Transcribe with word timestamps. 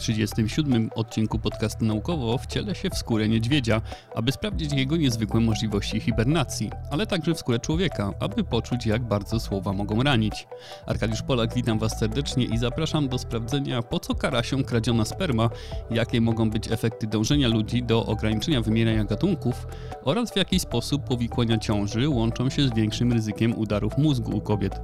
37 0.00 0.90
odcinku 0.94 1.38
podcastu 1.38 1.84
naukowo 1.84 2.38
wcielę 2.38 2.74
się 2.74 2.90
w 2.90 2.98
skórę 2.98 3.28
niedźwiedzia, 3.28 3.80
aby 4.14 4.32
sprawdzić 4.32 4.72
jego 4.72 4.96
niezwykłe 4.96 5.40
możliwości 5.40 6.00
hibernacji, 6.00 6.70
ale 6.90 7.06
także 7.06 7.34
w 7.34 7.38
skórę 7.38 7.58
człowieka, 7.58 8.12
aby 8.20 8.44
poczuć 8.44 8.86
jak 8.86 9.02
bardzo 9.02 9.40
słowa 9.40 9.72
mogą 9.72 10.02
ranić. 10.02 10.46
Arkadiusz 10.86 11.22
Polak, 11.22 11.54
witam 11.54 11.78
Was 11.78 11.98
serdecznie 11.98 12.44
i 12.44 12.58
zapraszam 12.58 13.08
do 13.08 13.18
sprawdzenia 13.18 13.82
po 13.82 14.00
co 14.00 14.14
kara 14.14 14.42
się 14.42 14.64
kradziona 14.64 15.04
sperma, 15.04 15.50
jakie 15.90 16.20
mogą 16.20 16.50
być 16.50 16.72
efekty 16.72 17.06
dążenia 17.06 17.48
ludzi 17.48 17.82
do 17.82 18.06
ograniczenia 18.06 18.60
wymierania 18.60 19.04
gatunków 19.04 19.66
oraz 20.04 20.32
w 20.32 20.36
jaki 20.36 20.60
sposób 20.60 21.04
powikłania 21.04 21.58
ciąży 21.58 22.08
łączą 22.08 22.50
się 22.50 22.68
z 22.68 22.74
większym 22.74 23.12
ryzykiem 23.12 23.58
udarów 23.58 23.98
mózgu 23.98 24.36
u 24.36 24.40
kobiet. 24.40 24.80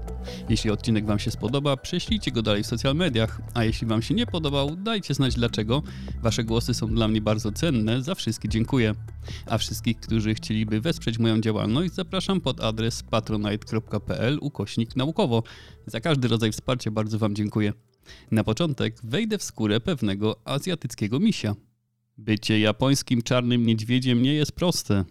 Jeśli 0.49 0.71
odcinek 0.71 1.07
Wam 1.07 1.19
się 1.19 1.31
spodoba, 1.31 1.77
prześlijcie 1.77 2.31
go 2.31 2.43
dalej 2.43 2.63
w 2.63 2.67
social 2.67 2.95
mediach, 2.95 3.41
a 3.55 3.65
jeśli 3.65 3.87
Wam 3.87 4.03
się 4.03 4.15
nie 4.15 4.27
podobał, 4.27 4.77
dajcie 4.77 5.06
znać 5.15 5.35
dlaczego. 5.35 5.83
Wasze 6.23 6.45
głosy 6.45 6.75
są 6.75 6.95
dla 6.95 7.09
mnie 7.09 7.21
bardzo 7.21 7.53
cenne, 7.53 8.03
za 8.03 8.15
wszystkie 8.15 8.49
dziękuję. 8.49 8.95
A 9.47 9.59
wszystkich, 9.59 10.01
którzy 10.01 10.35
chcieliby 10.35 10.81
wesprzeć 10.81 11.19
moją 11.19 11.41
działalność, 11.41 11.95
zapraszam 11.95 12.41
pod 12.41 12.61
adres 12.61 13.03
patronite.pl 13.03 14.39
ukośnik 14.41 14.97
naukowo. 14.97 15.43
Za 15.87 16.01
każdy 16.01 16.29
rodzaj 16.29 16.53
wsparcia 16.53 16.91
bardzo 16.91 17.19
Wam 17.19 17.35
dziękuję. 17.35 17.73
Na 18.31 18.45
początek 18.45 18.97
wejdę 19.05 19.39
w 19.39 19.43
skórę 19.43 19.81
pewnego 19.81 20.41
azjatyckiego 20.45 21.21
misia. 21.21 21.55
Bycie 22.19 22.61
japońskim 22.61 23.23
czarnym 23.23 23.67
niedźwiedziem 23.67 24.23
nie 24.23 24.35
jest 24.35 24.53
proste. 24.53 25.05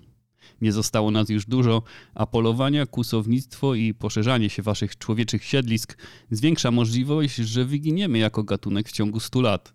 Nie 0.61 0.71
zostało 0.71 1.11
nas 1.11 1.29
już 1.29 1.45
dużo, 1.45 1.83
a 2.13 2.25
polowania, 2.25 2.85
kłusownictwo 2.85 3.75
i 3.75 3.93
poszerzanie 3.93 4.49
się 4.49 4.61
waszych 4.61 4.97
człowieczych 4.97 5.43
siedlisk 5.43 5.97
zwiększa 6.31 6.71
możliwość, 6.71 7.35
że 7.35 7.65
wyginiemy 7.65 8.17
jako 8.17 8.43
gatunek 8.43 8.89
w 8.89 8.91
ciągu 8.91 9.19
100 9.19 9.41
lat. 9.41 9.73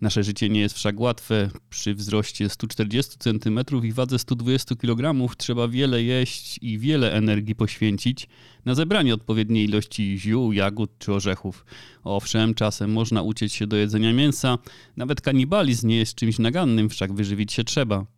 Nasze 0.00 0.24
życie 0.24 0.48
nie 0.48 0.60
jest 0.60 0.74
wszak 0.74 1.00
łatwe. 1.00 1.50
Przy 1.70 1.94
wzroście 1.94 2.48
140 2.48 3.16
cm 3.18 3.60
i 3.82 3.92
wadze 3.92 4.18
120 4.18 4.76
kg 4.76 5.36
trzeba 5.36 5.68
wiele 5.68 6.02
jeść 6.02 6.58
i 6.62 6.78
wiele 6.78 7.12
energii 7.12 7.54
poświęcić 7.54 8.28
na 8.64 8.74
zebranie 8.74 9.14
odpowiedniej 9.14 9.64
ilości 9.64 10.18
ziół, 10.18 10.52
jagód 10.52 10.90
czy 10.98 11.12
orzechów. 11.12 11.66
Owszem, 12.04 12.54
czasem 12.54 12.92
można 12.92 13.22
uciec 13.22 13.52
się 13.52 13.66
do 13.66 13.76
jedzenia 13.76 14.12
mięsa, 14.12 14.58
nawet 14.96 15.20
kanibalizm 15.20 15.88
nie 15.88 15.96
jest 15.96 16.14
czymś 16.14 16.38
nagannym, 16.38 16.88
wszak 16.88 17.12
wyżywić 17.12 17.52
się 17.52 17.64
trzeba 17.64 18.15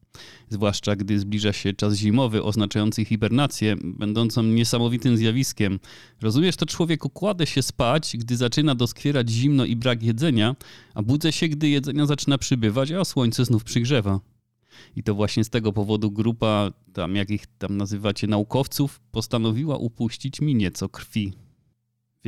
zwłaszcza 0.49 0.97
gdy 0.97 1.19
zbliża 1.19 1.53
się 1.53 1.73
czas 1.73 1.95
zimowy 1.95 2.43
oznaczający 2.43 3.05
hibernację, 3.05 3.77
będącą 3.85 4.43
niesamowitym 4.43 5.17
zjawiskiem. 5.17 5.79
Rozumiesz, 6.21 6.57
to 6.57 6.67
człowiek 6.67 7.05
układa 7.05 7.47
się 7.47 7.63
spać, 7.63 8.17
gdy 8.17 8.37
zaczyna 8.37 8.75
doskwierać 8.75 9.31
zimno 9.31 9.65
i 9.65 9.77
brak 9.77 10.03
jedzenia, 10.03 10.57
a 10.95 11.03
budzę 11.03 11.33
się, 11.33 11.49
gdy 11.49 11.69
jedzenia 11.69 12.07
zaczyna 12.07 12.39
przybywać, 12.39 12.93
a 12.93 13.05
słońce 13.05 13.45
znów 13.45 13.65
przygrzewa. 13.65 14.21
I 14.97 15.03
to 15.03 15.15
właśnie 15.15 15.45
z 15.45 15.51
tego 15.51 15.73
powodu 15.73 16.11
grupa, 16.11 16.71
tam 16.93 17.17
jak 17.17 17.31
ich 17.31 17.47
tam 17.59 17.77
nazywacie, 17.77 18.27
naukowców, 18.27 19.01
postanowiła 19.13 19.77
upuścić 19.77 20.41
mi 20.41 20.55
nieco 20.55 20.89
krwi. 20.89 21.48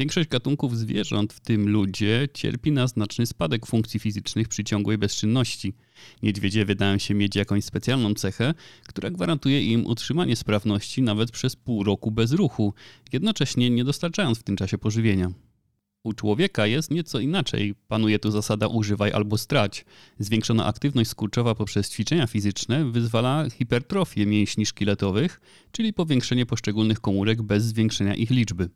Większość 0.00 0.28
gatunków 0.28 0.78
zwierząt, 0.78 1.32
w 1.32 1.40
tym 1.40 1.68
ludzie, 1.68 2.28
cierpi 2.34 2.72
na 2.72 2.86
znaczny 2.86 3.26
spadek 3.26 3.66
funkcji 3.66 4.00
fizycznych 4.00 4.48
przy 4.48 4.64
ciągłej 4.64 4.98
bezczynności. 4.98 5.74
Niedźwiedzie 6.22 6.64
wydają 6.64 6.98
się 6.98 7.14
mieć 7.14 7.36
jakąś 7.36 7.64
specjalną 7.64 8.14
cechę, 8.14 8.54
która 8.88 9.10
gwarantuje 9.10 9.62
im 9.62 9.86
utrzymanie 9.86 10.36
sprawności 10.36 11.02
nawet 11.02 11.30
przez 11.30 11.56
pół 11.56 11.84
roku 11.84 12.10
bez 12.10 12.32
ruchu, 12.32 12.74
jednocześnie 13.12 13.70
nie 13.70 13.84
dostarczając 13.84 14.38
w 14.38 14.42
tym 14.42 14.56
czasie 14.56 14.78
pożywienia. 14.78 15.32
U 16.04 16.12
człowieka 16.12 16.66
jest 16.66 16.90
nieco 16.90 17.20
inaczej. 17.20 17.74
Panuje 17.88 18.18
tu 18.18 18.30
zasada 18.30 18.66
używaj 18.66 19.12
albo 19.12 19.38
strać. 19.38 19.84
Zwiększona 20.18 20.66
aktywność 20.66 21.10
skurczowa 21.10 21.55
poprzez 21.55 21.90
ćwiczenia 21.90 22.27
fizyczne 22.27 22.90
wyzwala 22.90 23.50
hipertrofię 23.50 24.27
mięśni 24.27 24.66
szkieletowych, 24.66 25.40
czyli 25.72 25.92
powiększenie 25.92 26.46
poszczególnych 26.46 27.00
komórek 27.00 27.42
bez 27.42 27.64
zwiększenia 27.64 28.14
ich 28.14 28.30
liczby. 28.30 28.68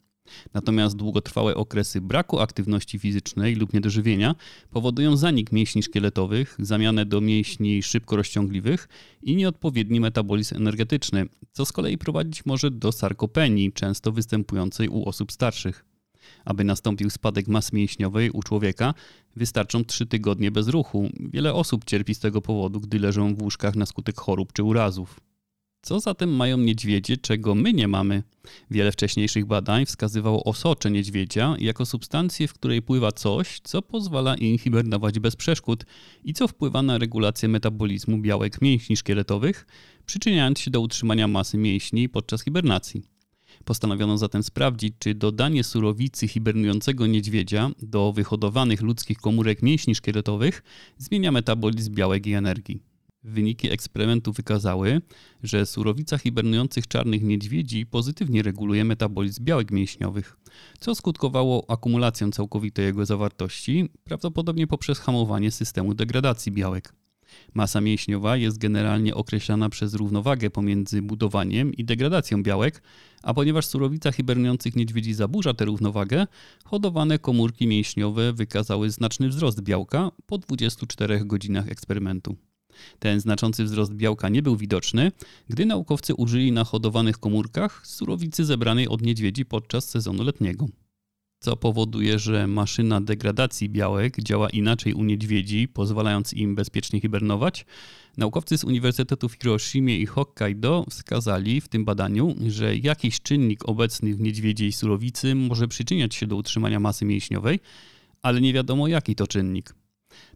Natomiast 0.55 0.97
długotrwałe 0.97 1.55
okresy 1.55 2.01
braku 2.01 2.41
aktywności 2.41 2.99
fizycznej 2.99 3.55
lub 3.55 3.73
niedożywienia 3.73 4.35
powodują 4.71 5.17
zanik 5.17 5.53
mięśni 5.53 5.83
szkieletowych, 5.83 6.57
zamianę 6.59 7.07
do 7.07 7.21
mięśni 7.21 7.83
szybko 7.83 8.17
rozciągliwych 8.17 8.89
i 9.23 9.37
nieodpowiedni 9.37 10.01
metabolizm 10.01 10.57
energetyczny, 10.57 11.27
co 11.53 11.65
z 11.65 11.73
kolei 11.73 11.99
prowadzić 11.99 12.47
może 12.47 12.71
do 12.71 12.93
sarkopenii, 12.93 13.73
często 13.73 14.13
występującej 14.13 14.89
u 14.89 15.09
osób 15.09 15.33
starszych. 15.33 15.85
Aby 16.45 16.65
nastąpił 16.65 17.11
spadek 17.11 17.49
masy 17.49 17.77
mięśniowej 17.77 18.31
u 18.31 18.43
człowieka, 18.43 18.95
wystarczą 19.37 19.85
3 19.85 20.07
tygodnie 20.07 20.51
bez 20.51 20.69
ruchu. 20.69 21.09
Wiele 21.21 21.55
osób 21.55 21.85
cierpi 21.85 22.15
z 22.15 22.19
tego 22.19 22.43
powodu, 22.43 22.81
gdy 22.81 22.99
leżą 22.99 23.35
w 23.35 23.43
łóżkach 23.43 23.77
na 23.77 23.87
skutek 23.87 24.21
chorób 24.21 24.53
czy 24.53 24.63
urazów. 24.63 25.21
Co 25.85 26.01
zatem 26.01 26.37
mają 26.37 26.59
niedźwiedzie, 26.59 27.17
czego 27.17 27.55
my 27.55 27.73
nie 27.73 27.89
mamy? 27.89 28.23
Wiele 28.71 28.93
wcześniejszych 28.93 29.47
badań 29.47 29.87
wskazywało 29.87 30.45
osocze 30.45 30.91
niedźwiedzia 30.91 31.57
jako 31.59 31.87
substancję, 31.87 32.49
w 32.49 32.55
której 32.55 32.83
pływa 32.83 33.13
coś, 33.13 33.61
co 33.65 33.83
pozwala 33.83 34.35
im 34.35 34.59
hibernować 34.59 35.19
bez 35.19 35.37
przeszkód 35.37 35.85
i 36.25 36.33
co 36.33 36.49
wpływa 36.49 36.83
na 36.83 36.99
regulację 36.99 37.49
metabolizmu 37.49 38.19
białek 38.19 38.63
mięśni 38.63 38.97
szkieletowych, 38.97 39.67
przyczyniając 40.07 40.61
się 40.61 40.71
do 40.71 40.81
utrzymania 40.81 41.29
masy 41.29 41.59
mięśni 41.59 42.09
podczas 42.09 42.45
hibernacji. 42.45 43.03
Postanowiono 43.65 44.19
zatem 44.19 44.43
sprawdzić, 44.43 44.95
czy 44.99 45.15
dodanie 45.15 45.65
surowicy 45.65 46.29
hibernującego 46.29 47.07
niedźwiedzia 47.07 47.71
do 47.83 48.13
wyhodowanych 48.13 48.83
ludzkich 48.83 49.19
komórek 49.19 49.63
mięśni 49.63 49.95
szkieletowych 49.95 50.63
zmienia 50.99 51.33
metabolizm 51.33 51.95
białek 51.95 52.27
i 52.27 52.33
energii. 52.33 52.94
Wyniki 53.25 53.71
eksperymentu 53.71 54.33
wykazały, 54.33 55.01
że 55.43 55.67
surowica 55.67 56.19
hibernujących 56.19 56.89
czarnych 56.89 57.23
niedźwiedzi 57.23 57.87
pozytywnie 57.87 58.43
reguluje 58.43 58.85
metabolizm 58.85 59.45
białek 59.45 59.71
mięśniowych, 59.71 60.37
co 60.81 60.95
skutkowało 60.95 61.65
akumulacją 61.71 62.31
całkowitej 62.31 62.85
jego 62.85 63.07
zawartości, 63.07 63.89
prawdopodobnie 64.05 64.67
poprzez 64.67 64.99
hamowanie 64.99 65.51
systemu 65.51 65.95
degradacji 65.95 66.53
białek. 66.53 66.93
Masa 67.55 67.81
mięśniowa 67.81 68.37
jest 68.37 68.59
generalnie 68.59 69.15
określana 69.15 69.69
przez 69.69 69.95
równowagę 69.95 70.51
pomiędzy 70.51 71.03
budowaniem 71.03 71.75
i 71.75 71.85
degradacją 71.85 72.43
białek, 72.43 72.83
a 73.23 73.35
ponieważ 73.35 73.67
surowica 73.67 74.13
hibernujących 74.13 74.77
niedźwiedzi 74.77 75.15
zaburza 75.15 75.55
tę 75.55 75.65
równowagę, 75.65 76.27
hodowane 76.65 77.19
komórki 77.19 77.67
mięśniowe 77.67 78.33
wykazały 78.33 78.91
znaczny 78.91 79.29
wzrost 79.29 79.61
białka 79.61 80.11
po 80.27 80.39
24 80.39 81.25
godzinach 81.25 81.69
eksperymentu. 81.69 82.37
Ten 82.99 83.21
znaczący 83.21 83.65
wzrost 83.65 83.95
białka 83.95 84.29
nie 84.29 84.43
był 84.43 84.57
widoczny, 84.57 85.13
gdy 85.49 85.67
naukowcy 85.67 86.15
użyli 86.15 86.53
na 86.53 86.65
hodowanych 86.65 87.19
komórkach 87.19 87.87
surowicy 87.87 88.45
zebranej 88.45 88.89
od 88.89 89.03
niedźwiedzi 89.03 89.45
podczas 89.45 89.91
sezonu 89.91 90.25
letniego. 90.25 90.67
Co 91.45 91.57
powoduje, 91.57 92.19
że 92.19 92.47
maszyna 92.47 93.01
degradacji 93.01 93.69
białek 93.69 94.21
działa 94.23 94.51
inaczej 94.51 94.95
u 94.95 95.05
niedźwiedzi, 95.05 95.69
pozwalając 95.69 96.33
im 96.33 96.55
bezpiecznie 96.55 97.01
hibernować. 97.01 97.67
Naukowcy 98.17 98.59
z 98.59 98.65
Uniwersytetu 98.65 99.29
w 99.29 99.35
Hiroshimie 99.35 99.99
i 99.99 100.07
Hokkaido 100.07 100.87
wskazali 100.91 101.61
w 101.61 101.69
tym 101.69 101.85
badaniu, 101.85 102.35
że 102.49 102.77
jakiś 102.77 103.21
czynnik 103.21 103.69
obecny 103.69 104.15
w 104.15 104.21
niedźwiedziej 104.21 104.73
surowicy 104.73 105.35
może 105.35 105.69
przyczyniać 105.69 106.15
się 106.15 106.27
do 106.27 106.37
utrzymania 106.37 106.81
masy 106.81 107.05
mięśniowej, 107.05 107.61
ale 108.23 108.41
nie 108.41 108.53
wiadomo 108.53 108.89
jaki 108.89 109.15
to 109.15 109.27
czynnik. 109.27 109.75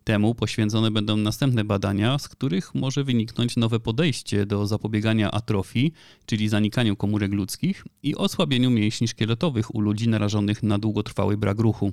Temu 0.08 0.34
poświęcone 0.34 0.90
będą 0.90 1.16
następne 1.16 1.64
badania, 1.64 2.18
z 2.18 2.28
których 2.28 2.74
może 2.74 3.04
wyniknąć 3.04 3.56
nowe 3.56 3.80
podejście 3.80 4.46
do 4.46 4.66
zapobiegania 4.66 5.30
atrofii, 5.30 5.92
czyli 6.26 6.48
zanikaniu 6.48 6.96
komórek 6.96 7.32
ludzkich 7.32 7.84
i 8.02 8.16
osłabieniu 8.16 8.70
mięśni 8.70 9.08
szkieletowych 9.08 9.74
u 9.74 9.80
ludzi 9.80 10.08
narażonych 10.08 10.62
na 10.62 10.78
długotrwały 10.78 11.36
brak 11.36 11.58
ruchu. 11.58 11.92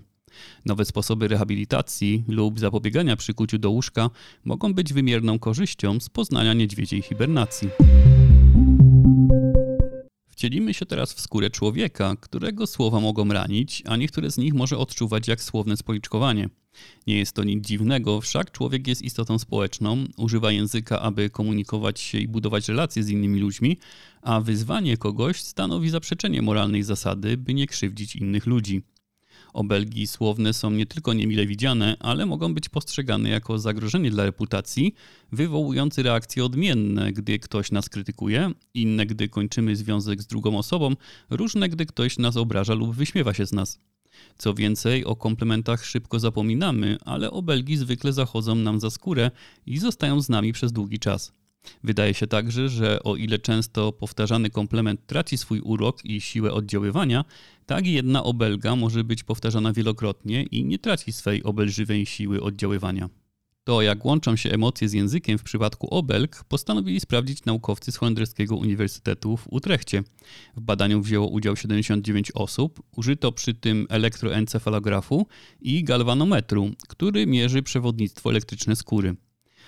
Nowe 0.66 0.86
sposoby 0.86 1.28
rehabilitacji 1.28 2.24
lub 2.28 2.60
zapobiegania 2.60 3.16
przykuciu 3.16 3.58
do 3.58 3.70
łóżka 3.70 4.10
mogą 4.46 4.74
być 4.74 4.94
wymierną 4.94 5.40
korzyścią 5.40 6.00
z 6.00 6.10
poznania 6.10 6.54
niedźwiedziej 6.54 7.02
hibernacji. 7.02 7.70
Wcielimy 10.46 10.74
się 10.74 10.86
teraz 10.86 11.14
w 11.14 11.22
skórę 11.22 11.50
człowieka, 11.50 12.16
którego 12.22 12.68
słowa 12.68 13.00
mogą 13.00 13.28
ranić, 13.28 13.84
a 13.86 13.98
niektóre 13.98 14.32
z 14.32 14.38
nich 14.38 14.54
może 14.54 14.78
odczuwać 14.78 15.28
jak 15.28 15.44
słowne 15.44 15.78
spoliczkowanie. 15.78 16.50
Nie 17.08 17.18
jest 17.18 17.34
to 17.34 17.44
nic 17.44 17.66
dziwnego, 17.68 18.22
wszak 18.22 18.52
człowiek 18.52 18.88
jest 18.88 19.02
istotą 19.02 19.40
społeczną, 19.40 20.06
używa 20.18 20.52
języka, 20.52 21.02
aby 21.02 21.30
komunikować 21.30 22.00
się 22.00 22.18
i 22.18 22.28
budować 22.28 22.68
relacje 22.68 23.04
z 23.04 23.10
innymi 23.10 23.40
ludźmi, 23.40 23.78
a 24.22 24.42
wyzwanie 24.42 24.98
kogoś 24.98 25.42
stanowi 25.42 25.90
zaprzeczenie 25.90 26.42
moralnej 26.42 26.84
zasady, 26.84 27.38
by 27.38 27.54
nie 27.54 27.68
krzywdzić 27.68 28.16
innych 28.16 28.46
ludzi. 28.46 28.82
Obelgi 29.56 30.08
słowne 30.08 30.54
są 30.54 30.72
nie 30.72 30.86
tylko 30.86 31.14
niemile 31.14 31.46
widziane, 31.46 31.98
ale 32.00 32.26
mogą 32.26 32.54
być 32.54 32.70
postrzegane 32.70 33.30
jako 33.30 33.60
zagrożenie 33.60 34.12
dla 34.12 34.24
reputacji, 34.24 34.94
wywołujące 35.32 36.04
reakcje 36.04 36.46
odmienne, 36.46 37.14
gdy 37.14 37.40
ktoś 37.40 37.72
nas 37.72 37.90
krytykuje, 37.90 38.52
inne, 38.74 39.06
gdy 39.06 39.30
kończymy 39.30 39.76
związek 39.76 40.22
z 40.22 40.28
drugą 40.28 40.58
osobą, 40.58 40.96
różne, 41.30 41.70
gdy 41.70 41.86
ktoś 41.86 42.18
nas 42.18 42.38
obraża 42.38 42.74
lub 42.74 42.96
wyśmiewa 42.96 43.34
się 43.34 43.46
z 43.46 43.52
nas. 43.52 43.80
Co 44.38 44.54
więcej, 44.54 45.06
o 45.06 45.16
komplementach 45.16 45.86
szybko 45.86 46.20
zapominamy, 46.20 46.98
ale 47.06 47.32
obelgi 47.32 47.78
zwykle 47.78 48.14
zachodzą 48.14 48.56
nam 48.56 48.80
za 48.80 48.90
skórę 48.90 49.32
i 49.66 49.78
zostają 49.78 50.22
z 50.22 50.30
nami 50.30 50.54
przez 50.54 50.72
długi 50.72 51.00
czas. 51.00 51.34
Wydaje 51.84 52.14
się 52.14 52.28
także, 52.28 52.70
że 52.70 53.04
o 53.04 53.16
ile 53.16 53.40
często 53.40 53.92
powtarzany 53.92 54.50
komplement 54.50 55.06
traci 55.08 55.38
swój 55.38 55.60
urok 55.60 56.06
i 56.06 56.22
siłę 56.22 56.54
oddziaływania, 56.54 57.26
tak 57.66 57.88
jedna 57.88 58.24
obelga 58.24 58.76
może 58.76 59.04
być 59.04 59.24
powtarzana 59.24 59.74
wielokrotnie 59.74 60.44
i 60.44 60.66
nie 60.66 60.80
traci 60.80 61.12
swej 61.12 61.44
obelżywej 61.44 62.06
siły 62.06 62.42
oddziaływania. 62.42 63.10
To, 63.64 63.82
jak 63.82 64.06
łączą 64.06 64.36
się 64.36 64.52
emocje 64.52 64.90
z 64.90 64.94
językiem 64.94 65.38
w 65.38 65.44
przypadku 65.44 65.88
obelg, 65.88 66.44
postanowili 66.44 67.00
sprawdzić 67.00 67.46
naukowcy 67.46 67.92
z 67.92 67.98
Holenderskiego 67.98 68.56
Uniwersytetu 68.56 69.38
w 69.38 69.48
Utrechcie. 69.50 70.04
W 70.56 70.62
badaniu 70.62 71.02
wzięło 71.02 71.28
udział 71.28 71.56
79 71.56 72.32
osób. 72.36 72.82
Użyto 72.96 73.32
przy 73.32 73.54
tym 73.54 73.88
elektroencefalografu 73.90 75.28
i 75.62 75.84
galwanometru, 75.84 76.72
który 76.88 77.28
mierzy 77.28 77.64
przewodnictwo 77.64 78.30
elektryczne 78.30 78.76
skóry. 78.76 79.16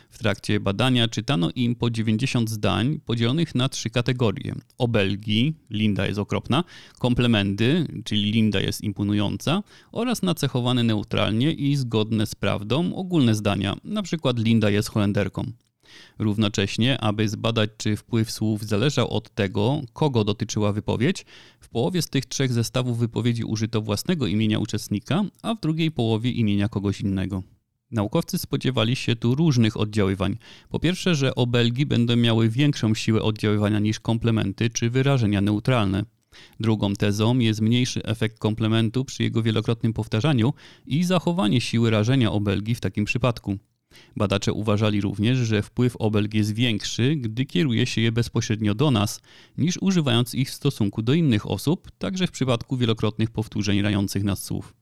W 0.10 0.18
trakcie 0.18 0.60
badania 0.60 1.08
czytano 1.08 1.52
im 1.56 1.76
po 1.76 1.90
90 1.90 2.50
zdań 2.50 3.00
podzielonych 3.06 3.56
na 3.56 3.70
trzy 3.70 3.90
kategorie: 3.90 4.56
obelgi, 4.78 5.54
Linda 5.70 6.08
jest 6.08 6.20
okropna, 6.20 6.64
komplementy, 7.00 7.88
czyli 8.04 8.32
Linda 8.32 8.60
jest 8.60 8.82
imponująca, 8.82 9.64
oraz 9.92 10.22
nacechowane 10.22 10.84
neutralnie 10.84 11.52
i 11.52 11.76
zgodne 11.76 12.26
z 12.26 12.36
prawdą 12.36 12.96
ogólne 12.96 13.36
zdania, 13.36 13.76
np. 13.86 14.34
Linda 14.38 14.70
jest 14.70 14.90
Holenderką. 14.90 15.52
Równocześnie, 16.20 17.02
aby 17.02 17.30
zbadać, 17.30 17.70
czy 17.78 17.96
wpływ 17.96 18.32
słów 18.32 18.64
zależał 18.64 19.10
od 19.10 19.36
tego, 19.36 19.82
kogo 19.94 20.24
dotyczyła 20.24 20.74
wypowiedź, 20.74 21.26
w 21.60 21.70
połowie 21.70 22.02
z 22.02 22.10
tych 22.10 22.26
trzech 22.26 22.54
zestawów 22.54 22.98
wypowiedzi 22.98 23.44
użyto 23.44 23.82
własnego 23.82 24.28
imienia 24.28 24.60
uczestnika, 24.60 25.24
a 25.42 25.56
w 25.56 25.60
drugiej 25.60 25.92
połowie 25.92 26.32
imienia 26.32 26.70
kogoś 26.70 27.02
innego. 27.02 27.44
Naukowcy 27.92 28.38
spodziewali 28.38 28.96
się 28.96 29.16
tu 29.16 29.36
różnych 29.36 29.78
oddziaływań. 29.78 30.38
Po 30.70 30.80
pierwsze, 30.80 31.16
że 31.16 31.36
obelgi 31.36 31.86
będą 31.86 32.16
miały 32.16 32.50
większą 32.50 32.94
siłę 32.94 33.22
oddziaływania 33.22 33.80
niż 33.80 34.00
komplementy 34.00 34.70
czy 34.70 34.90
wyrażenia 34.90 35.42
neutralne. 35.42 36.06
Drugą 36.60 36.94
tezą 36.94 37.40
jest 37.40 37.62
mniejszy 37.62 38.04
efekt 38.04 38.40
komplementu 38.40 39.06
przy 39.06 39.24
jego 39.24 39.44
wielokrotnym 39.44 39.94
powtarzaniu 39.94 40.54
i 40.86 41.04
zachowanie 41.04 41.62
siły 41.62 41.90
rażenia 41.90 42.32
obelgi 42.32 42.76
w 42.76 42.82
takim 42.82 43.06
przypadku. 43.06 43.58
Badacze 44.16 44.54
uważali 44.54 45.02
również, 45.02 45.38
że 45.38 45.64
wpływ 45.64 45.96
obelg 45.96 46.34
jest 46.34 46.54
większy, 46.54 47.16
gdy 47.16 47.46
kieruje 47.46 47.86
się 47.86 48.02
je 48.02 48.12
bezpośrednio 48.12 48.76
do 48.76 48.92
nas, 48.92 49.22
niż 49.58 49.78
używając 49.82 50.36
ich 50.36 50.50
w 50.50 50.54
stosunku 50.54 51.02
do 51.02 51.14
innych 51.14 51.52
osób, 51.52 51.92
także 51.98 52.28
w 52.28 52.32
przypadku 52.32 52.78
wielokrotnych 52.78 53.32
powtórzeń 53.32 53.82
rających 53.82 54.24
nas 54.24 54.44
słów. 54.44 54.74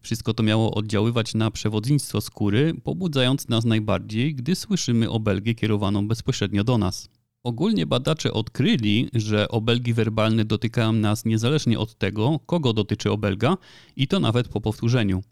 Wszystko 0.00 0.34
to 0.34 0.42
miało 0.42 0.74
oddziaływać 0.74 1.34
na 1.34 1.50
przewodnictwo 1.50 2.20
skóry, 2.20 2.74
pobudzając 2.84 3.48
nas 3.48 3.64
najbardziej, 3.64 4.34
gdy 4.34 4.54
słyszymy 4.54 5.10
obelgę 5.10 5.54
kierowaną 5.54 6.08
bezpośrednio 6.08 6.64
do 6.64 6.78
nas. 6.78 7.08
Ogólnie 7.42 7.86
badacze 7.86 8.32
odkryli, 8.32 9.08
że 9.14 9.48
obelgi 9.48 9.94
werbalne 9.94 10.44
dotykają 10.44 10.92
nas 10.92 11.24
niezależnie 11.24 11.78
od 11.78 11.98
tego, 11.98 12.40
kogo 12.46 12.72
dotyczy 12.72 13.10
obelga, 13.10 13.56
i 13.96 14.08
to 14.08 14.20
nawet 14.20 14.48
po 14.48 14.60
powtórzeniu. 14.60 15.22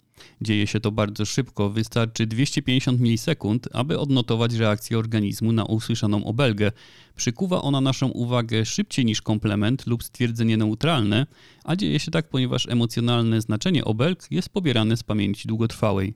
Dzieje 0.41 0.67
się 0.67 0.81
to 0.81 0.93
bardzo 0.93 1.25
szybko, 1.25 1.71
wystarczy 1.71 2.27
250 2.27 3.01
milisekund, 3.01 3.69
aby 3.73 3.99
odnotować 3.99 4.55
reakcję 4.55 4.99
organizmu 4.99 5.53
na 5.53 5.65
usłyszaną 5.65 6.25
obelgę. 6.25 6.73
Przykuwa 7.17 7.63
ona 7.63 7.81
naszą 7.81 8.09
uwagę 8.09 8.65
szybciej 8.65 9.05
niż 9.05 9.23
komplement 9.23 9.87
lub 9.87 10.05
stwierdzenie 10.05 10.57
neutralne, 10.57 11.27
a 11.65 11.77
dzieje 11.77 12.01
się 12.01 12.11
tak, 12.11 12.29
ponieważ 12.29 12.69
emocjonalne 12.69 13.41
znaczenie 13.41 13.85
obelg 13.85 14.27
jest 14.31 14.49
pobierane 14.49 14.97
z 14.97 15.03
pamięci 15.03 15.49
długotrwałej. 15.49 16.15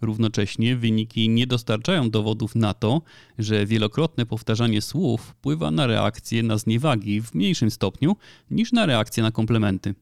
Równocześnie 0.00 0.76
wyniki 0.76 1.28
nie 1.28 1.46
dostarczają 1.46 2.10
dowodów 2.10 2.54
na 2.54 2.74
to, 2.74 3.02
że 3.38 3.66
wielokrotne 3.66 4.26
powtarzanie 4.26 4.82
słów 4.82 5.20
wpływa 5.20 5.70
na 5.70 5.86
reakcję 5.86 6.42
na 6.42 6.58
zniewagi 6.58 7.22
w 7.22 7.34
mniejszym 7.34 7.70
stopniu 7.70 8.16
niż 8.50 8.72
na 8.72 8.86
reakcję 8.86 9.22
na 9.22 9.30
komplementy. 9.30 9.94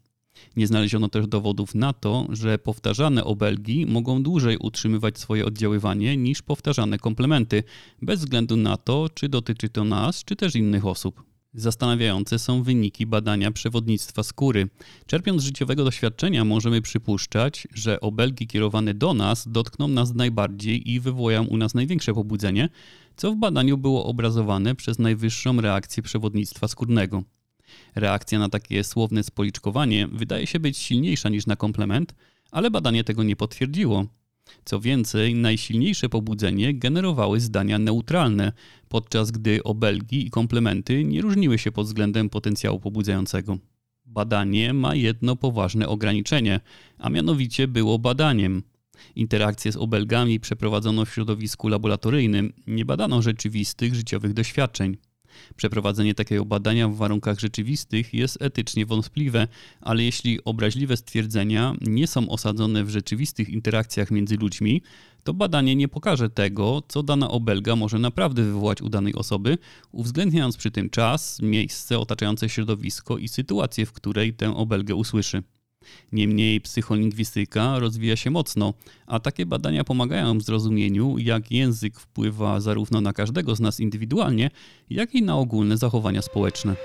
Nie 0.57 0.67
znaleziono 0.67 1.09
też 1.09 1.27
dowodów 1.27 1.75
na 1.75 1.93
to, 1.93 2.27
że 2.31 2.59
powtarzane 2.59 3.25
obelgi 3.25 3.87
mogą 3.87 4.23
dłużej 4.23 4.57
utrzymywać 4.57 5.19
swoje 5.19 5.47
oddziaływanie 5.47 6.17
niż 6.17 6.43
powtarzane 6.43 6.99
komplementy, 6.99 7.63
bez 8.03 8.21
względu 8.21 8.57
na 8.57 8.77
to, 8.77 9.09
czy 9.15 9.29
dotyczy 9.29 9.69
to 9.69 9.85
nas, 9.85 10.25
czy 10.25 10.37
też 10.37 10.57
innych 10.57 10.87
osób. 10.87 11.33
Zastanawiające 11.55 12.39
są 12.39 12.63
wyniki 12.63 13.07
badania 13.07 13.51
przewodnictwa 13.51 14.23
skóry. 14.23 14.69
Czerpiąc 15.07 15.43
z 15.43 15.45
życiowego 15.45 15.85
doświadczenia, 15.85 16.45
możemy 16.45 16.83
przypuszczać, 16.83 17.69
że 17.75 18.01
obelgi 18.01 18.47
kierowane 18.47 18.95
do 18.95 19.15
nas 19.15 19.49
dotkną 19.49 19.89
nas 19.89 20.15
najbardziej 20.15 20.91
i 20.91 21.01
wywołają 21.01 21.45
u 21.45 21.57
nas 21.57 21.75
największe 21.75 22.15
pobudzenie, 22.15 22.69
co 23.17 23.33
w 23.33 23.37
badaniu 23.37 23.79
było 23.79 24.05
obrazowane 24.05 24.75
przez 24.75 24.99
najwyższą 24.99 25.61
reakcję 25.61 26.03
przewodnictwa 26.03 26.69
skórnego. 26.69 27.23
Reakcja 27.95 28.39
na 28.39 28.49
takie 28.49 28.85
słowne 28.85 29.23
spoliczkowanie 29.23 30.09
wydaje 30.09 30.47
się 30.47 30.61
być 30.61 30.79
silniejsza 30.79 31.29
niż 31.29 31.47
na 31.47 31.57
komplement, 31.57 32.15
ale 32.51 32.71
badanie 32.71 33.05
tego 33.05 33.23
nie 33.23 33.37
potwierdziło. 33.37 34.07
Co 34.65 34.81
więcej, 34.81 35.35
najsilniejsze 35.35 36.09
pobudzenie 36.09 36.75
generowały 36.75 37.41
zdania 37.41 37.79
neutralne, 37.79 38.53
podczas 38.89 39.31
gdy 39.31 39.63
obelgi 39.63 40.27
i 40.27 40.31
komplementy 40.31 41.05
nie 41.05 41.21
różniły 41.21 41.59
się 41.59 41.73
pod 41.73 41.87
względem 41.87 42.31
potencjału 42.31 42.81
pobudzającego. 42.81 43.59
Badanie 44.07 44.73
ma 44.73 44.95
jedno 44.95 45.37
poważne 45.37 45.89
ograniczenie, 45.89 46.61
a 46.99 47.11
mianowicie 47.11 47.69
było 47.69 47.99
badaniem. 47.99 48.63
Interakcje 49.17 49.73
z 49.73 49.77
obelgami 49.77 50.41
przeprowadzono 50.41 51.05
w 51.05 51.11
środowisku 51.11 51.69
laboratoryjnym, 51.69 52.53
nie 52.67 52.85
badano 52.85 53.23
rzeczywistych 53.23 53.95
życiowych 53.95 54.33
doświadczeń. 54.33 54.97
Przeprowadzenie 55.57 56.15
takiego 56.15 56.45
badania 56.45 56.89
w 56.89 56.97
warunkach 56.97 57.41
rzeczywistych 57.41 58.15
jest 58.15 58.43
etycznie 58.43 58.87
wątpliwe, 58.87 59.49
ale 59.81 60.03
jeśli 60.03 60.45
obraźliwe 60.45 60.97
stwierdzenia 60.97 61.75
nie 61.81 62.07
są 62.07 62.29
osadzone 62.29 62.85
w 62.85 62.91
rzeczywistych 62.91 63.49
interakcjach 63.49 64.11
między 64.11 64.37
ludźmi, 64.37 64.83
to 65.25 65.35
badanie 65.35 65.77
nie 65.77 65.89
pokaże 65.89 66.31
tego, 66.31 66.83
co 66.89 67.03
dana 67.03 67.31
obelga 67.31 67.77
może 67.77 67.99
naprawdę 67.99 68.43
wywołać 68.43 68.83
u 68.83 68.89
danej 68.89 69.15
osoby, 69.15 69.59
uwzględniając 69.93 70.57
przy 70.57 70.71
tym 70.71 70.91
czas, 70.91 71.43
miejsce, 71.43 71.99
otaczające 71.99 72.49
środowisko 72.49 73.19
i 73.19 73.29
sytuację, 73.29 73.87
w 73.87 73.93
której 73.93 74.35
tę 74.35 74.57
obelgę 74.57 74.95
usłyszy. 74.95 75.43
Niemniej 76.13 76.61
psycholingwistyka 76.61 77.79
rozwija 77.79 78.17
się 78.17 78.31
mocno, 78.31 78.75
a 79.07 79.21
takie 79.21 79.47
badania 79.47 79.85
pomagają 79.85 80.39
w 80.39 80.43
zrozumieniu, 80.43 81.19
jak 81.19 81.53
język 81.53 82.01
wpływa 82.01 82.61
zarówno 82.61 83.01
na 83.01 83.13
każdego 83.13 83.57
z 83.57 83.61
nas 83.61 83.81
indywidualnie, 83.81 84.51
jak 84.91 85.15
i 85.15 85.23
na 85.23 85.37
ogólne 85.37 85.77
zachowania 85.77 86.23
społeczne. 86.23 86.77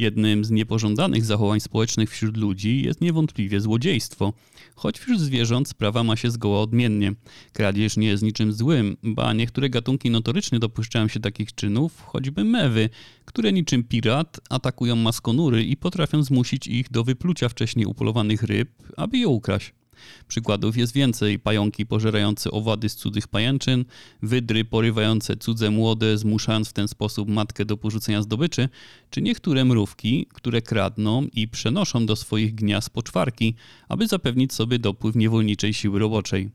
Jednym 0.00 0.44
z 0.44 0.50
niepożądanych 0.50 1.24
zachowań 1.24 1.60
społecznych 1.60 2.10
wśród 2.10 2.36
ludzi 2.36 2.82
jest 2.82 3.00
niewątpliwie 3.00 3.60
złodziejstwo. 3.60 4.32
Choć 4.74 4.98
wśród 4.98 5.20
zwierząt 5.20 5.68
sprawa 5.68 6.04
ma 6.04 6.16
się 6.16 6.30
zgoła 6.30 6.60
odmiennie. 6.60 7.12
Kradzież 7.52 7.96
nie 7.96 8.06
jest 8.06 8.22
niczym 8.22 8.52
złym, 8.52 8.96
ba 9.02 9.32
niektóre 9.32 9.70
gatunki 9.70 10.10
notorycznie 10.10 10.58
dopuszczają 10.58 11.08
się 11.08 11.20
takich 11.20 11.54
czynów, 11.54 12.02
choćby 12.02 12.44
mewy, 12.44 12.88
które 13.24 13.52
niczym 13.52 13.84
pirat 13.84 14.40
atakują 14.50 14.96
maskonury 14.96 15.64
i 15.64 15.76
potrafią 15.76 16.22
zmusić 16.22 16.66
ich 16.66 16.90
do 16.90 17.04
wyplucia 17.04 17.48
wcześniej 17.48 17.86
upolowanych 17.86 18.42
ryb, 18.42 18.68
aby 18.96 19.18
je 19.18 19.28
ukraść. 19.28 19.79
Przykładów 20.28 20.76
jest 20.76 20.92
więcej. 20.92 21.38
Pająki 21.38 21.86
pożerające 21.86 22.50
owady 22.50 22.88
z 22.88 22.96
cudzych 22.96 23.28
pajęczyn, 23.28 23.84
wydry 24.22 24.64
porywające 24.64 25.36
cudze 25.36 25.70
młode, 25.70 26.18
zmuszając 26.18 26.68
w 26.68 26.72
ten 26.72 26.88
sposób 26.88 27.28
matkę 27.28 27.64
do 27.64 27.76
porzucenia 27.76 28.22
zdobyczy, 28.22 28.68
czy 29.10 29.22
niektóre 29.22 29.64
mrówki, 29.64 30.26
które 30.34 30.62
kradną 30.62 31.26
i 31.32 31.48
przenoszą 31.48 32.06
do 32.06 32.16
swoich 32.16 32.54
gniazd 32.54 32.90
poczwarki, 32.90 33.54
aby 33.88 34.06
zapewnić 34.06 34.52
sobie 34.52 34.78
dopływ 34.78 35.16
niewolniczej 35.16 35.74
siły 35.74 35.98
roboczej. 35.98 36.50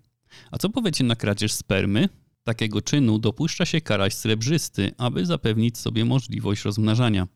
A 0.51 0.57
co 0.57 0.69
powiecie 0.69 1.03
na 1.03 1.15
kradzież 1.15 1.51
spermy? 1.51 2.09
Takiego 2.43 2.81
czynu 2.81 3.19
dopuszcza 3.19 3.65
się 3.65 3.81
karaś 3.81 4.13
srebrzysty, 4.13 4.91
aby 4.97 5.25
zapewnić 5.25 5.77
sobie 5.77 6.05
możliwość 6.05 6.63
rozmnażania. 6.63 7.27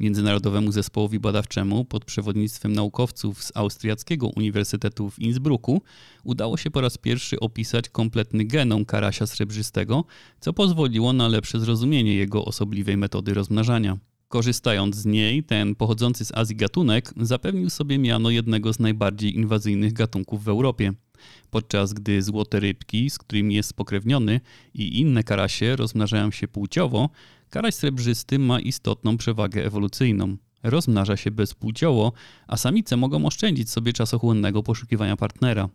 Międzynarodowemu 0.00 0.72
Zespołowi 0.72 1.20
Badawczemu 1.20 1.84
pod 1.84 2.04
przewodnictwem 2.04 2.72
naukowców 2.72 3.44
z 3.44 3.52
Austriackiego 3.54 4.28
Uniwersytetu 4.36 5.10
w 5.10 5.18
Innsbrucku 5.18 5.82
udało 6.24 6.56
się 6.56 6.70
po 6.70 6.80
raz 6.80 6.98
pierwszy 6.98 7.40
opisać 7.40 7.88
kompletny 7.88 8.44
genom 8.44 8.84
karasia 8.84 9.26
srebrzystego, 9.26 10.04
co 10.40 10.52
pozwoliło 10.52 11.12
na 11.12 11.28
lepsze 11.28 11.60
zrozumienie 11.60 12.14
jego 12.14 12.44
osobliwej 12.44 12.96
metody 12.96 13.34
rozmnażania. 13.34 13.98
Korzystając 14.28 14.96
z 14.96 15.06
niej, 15.06 15.44
ten 15.44 15.74
pochodzący 15.74 16.24
z 16.24 16.32
Azji 16.34 16.56
gatunek 16.56 17.12
zapewnił 17.16 17.70
sobie 17.70 17.98
miano 17.98 18.30
jednego 18.30 18.72
z 18.72 18.78
najbardziej 18.78 19.36
inwazyjnych 19.36 19.92
gatunków 19.92 20.44
w 20.44 20.48
Europie. 20.48 20.92
Podczas 21.50 21.92
gdy 21.92 22.22
złote 22.22 22.60
rybki, 22.60 23.10
z 23.10 23.18
którymi 23.18 23.54
jest 23.54 23.68
spokrewniony, 23.68 24.40
i 24.74 25.00
inne 25.00 25.24
karasie 25.24 25.76
rozmnażają 25.76 26.30
się 26.30 26.48
płciowo, 26.48 27.10
Karaś 27.50 27.74
srebrzysty 27.74 28.38
ma 28.38 28.60
istotną 28.60 29.16
przewagę 29.16 29.64
ewolucyjną. 29.64 30.36
Rozmnaża 30.62 31.16
się 31.16 31.30
bezpłciowo, 31.30 32.12
a 32.46 32.56
samice 32.56 32.96
mogą 32.96 33.26
oszczędzić 33.26 33.70
sobie 33.70 33.92
czasochłonnego 33.92 34.62
poszukiwania 34.62 35.16
partnera. 35.16 35.68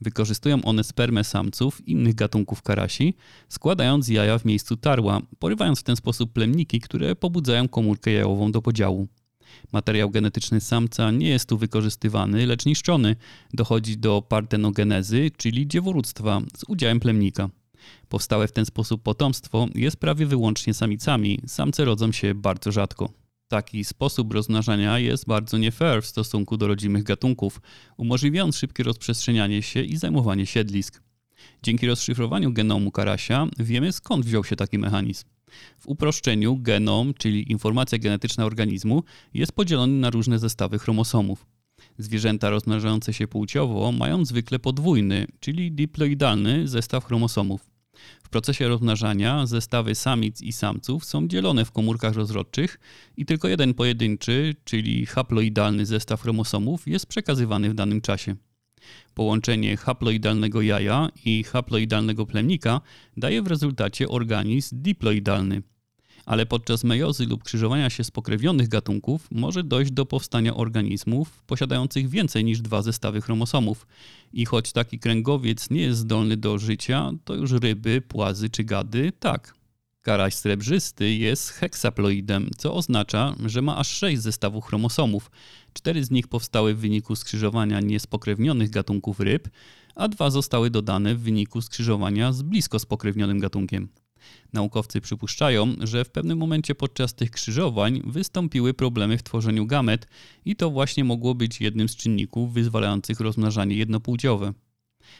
Wykorzystują 0.00 0.62
one 0.62 0.84
spermę 0.84 1.24
samców 1.24 1.88
innych 1.88 2.14
gatunków 2.14 2.62
karasi, 2.62 3.14
składając 3.48 4.08
jaja 4.08 4.38
w 4.38 4.44
miejscu 4.44 4.76
tarła, 4.76 5.20
porywając 5.38 5.80
w 5.80 5.82
ten 5.82 5.96
sposób 5.96 6.32
plemniki, 6.32 6.80
które 6.80 7.16
pobudzają 7.16 7.68
komórkę 7.68 8.10
jajową 8.10 8.52
do 8.52 8.62
podziału. 8.62 9.08
Materiał 9.72 10.10
genetyczny 10.10 10.60
samca 10.60 11.10
nie 11.10 11.28
jest 11.28 11.48
tu 11.48 11.58
wykorzystywany, 11.58 12.46
lecz 12.46 12.66
niszczony. 12.66 13.16
Dochodzi 13.54 13.98
do 13.98 14.22
partenogenezy, 14.22 15.30
czyli 15.36 15.68
dzieworództwa 15.68 16.40
z 16.56 16.64
udziałem 16.68 17.00
plemnika. 17.00 17.48
Powstałe 18.08 18.48
w 18.48 18.52
ten 18.52 18.66
sposób 18.66 19.02
potomstwo 19.02 19.66
jest 19.74 19.96
prawie 19.96 20.26
wyłącznie 20.26 20.74
samicami, 20.74 21.40
samce 21.46 21.84
rodzą 21.84 22.12
się 22.12 22.34
bardzo 22.34 22.72
rzadko. 22.72 23.08
Taki 23.48 23.84
sposób 23.84 24.32
rozmnażania 24.32 24.98
jest 24.98 25.26
bardzo 25.26 25.58
nie 25.58 25.72
fair 25.72 26.02
w 26.02 26.06
stosunku 26.06 26.56
do 26.56 26.66
rodzimych 26.66 27.02
gatunków, 27.02 27.60
umożliwiając 27.96 28.56
szybkie 28.56 28.82
rozprzestrzenianie 28.82 29.62
się 29.62 29.82
i 29.82 29.96
zajmowanie 29.96 30.46
siedlisk. 30.46 31.02
Dzięki 31.62 31.86
rozszyfrowaniu 31.86 32.52
genomu 32.52 32.90
karasia 32.90 33.46
wiemy 33.58 33.92
skąd 33.92 34.26
wziął 34.26 34.44
się 34.44 34.56
taki 34.56 34.78
mechanizm. 34.78 35.35
W 35.78 35.86
uproszczeniu 35.88 36.56
genom, 36.56 37.14
czyli 37.14 37.52
informacja 37.52 37.98
genetyczna 37.98 38.44
organizmu, 38.44 39.02
jest 39.34 39.52
podzielony 39.52 39.92
na 39.92 40.10
różne 40.10 40.38
zestawy 40.38 40.78
chromosomów. 40.78 41.46
Zwierzęta 41.98 42.50
rozmnażające 42.50 43.12
się 43.12 43.28
płciowo 43.28 43.92
mają 43.92 44.24
zwykle 44.24 44.58
podwójny, 44.58 45.26
czyli 45.40 45.72
diploidalny 45.72 46.68
zestaw 46.68 47.04
chromosomów. 47.04 47.76
W 48.22 48.28
procesie 48.28 48.68
rozmnażania 48.68 49.46
zestawy 49.46 49.94
samic 49.94 50.42
i 50.42 50.52
samców 50.52 51.04
są 51.04 51.28
dzielone 51.28 51.64
w 51.64 51.72
komórkach 51.72 52.14
rozrodczych 52.14 52.78
i 53.16 53.26
tylko 53.26 53.48
jeden 53.48 53.74
pojedynczy, 53.74 54.54
czyli 54.64 55.06
haploidalny 55.06 55.86
zestaw 55.86 56.22
chromosomów 56.22 56.88
jest 56.88 57.06
przekazywany 57.06 57.70
w 57.70 57.74
danym 57.74 58.00
czasie. 58.00 58.36
Połączenie 59.14 59.76
haploidalnego 59.76 60.62
jaja 60.62 61.08
i 61.24 61.44
haploidalnego 61.44 62.26
plemnika 62.26 62.80
daje 63.16 63.42
w 63.42 63.46
rezultacie 63.46 64.08
organizm 64.08 64.82
diploidalny. 64.82 65.62
Ale 66.26 66.46
podczas 66.46 66.84
mejozy 66.84 67.26
lub 67.26 67.44
krzyżowania 67.44 67.90
się 67.90 68.04
spokrewnionych 68.04 68.68
gatunków 68.68 69.28
może 69.30 69.64
dojść 69.64 69.92
do 69.92 70.06
powstania 70.06 70.54
organizmów 70.54 71.42
posiadających 71.46 72.08
więcej 72.08 72.44
niż 72.44 72.60
dwa 72.60 72.82
zestawy 72.82 73.20
chromosomów. 73.20 73.86
I 74.32 74.44
choć 74.44 74.72
taki 74.72 74.98
kręgowiec 74.98 75.70
nie 75.70 75.80
jest 75.80 76.00
zdolny 76.00 76.36
do 76.36 76.58
życia, 76.58 77.12
to 77.24 77.34
już 77.34 77.52
ryby, 77.52 78.02
płazy 78.08 78.50
czy 78.50 78.64
gady 78.64 79.12
tak. 79.20 79.54
Karaś 80.06 80.34
srebrzysty 80.34 81.14
jest 81.14 81.50
heksaploidem, 81.50 82.50
co 82.56 82.74
oznacza, 82.74 83.34
że 83.46 83.62
ma 83.62 83.76
aż 83.76 83.88
sześć 83.88 84.22
zestawów 84.22 84.64
chromosomów. 84.64 85.30
Cztery 85.72 86.04
z 86.04 86.10
nich 86.10 86.28
powstały 86.28 86.74
w 86.74 86.78
wyniku 86.78 87.16
skrzyżowania 87.16 87.80
niespokrewnionych 87.80 88.70
gatunków 88.70 89.20
ryb, 89.20 89.48
a 89.94 90.08
dwa 90.08 90.30
zostały 90.30 90.70
dodane 90.70 91.14
w 91.14 91.20
wyniku 91.20 91.62
skrzyżowania 91.62 92.32
z 92.32 92.42
blisko 92.42 92.78
spokrewnionym 92.78 93.38
gatunkiem. 93.38 93.88
Naukowcy 94.52 95.00
przypuszczają, 95.00 95.74
że 95.80 96.04
w 96.04 96.10
pewnym 96.10 96.38
momencie 96.38 96.74
podczas 96.74 97.14
tych 97.14 97.30
krzyżowań 97.30 98.02
wystąpiły 98.04 98.74
problemy 98.74 99.18
w 99.18 99.22
tworzeniu 99.22 99.66
gamet 99.66 100.06
i 100.44 100.56
to 100.56 100.70
właśnie 100.70 101.04
mogło 101.04 101.34
być 101.34 101.60
jednym 101.60 101.88
z 101.88 101.96
czynników 101.96 102.52
wyzwalających 102.52 103.20
rozmnażanie 103.20 103.76
jednopłciowe. 103.76 104.52